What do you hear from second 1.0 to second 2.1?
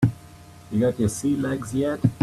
sea legs yet?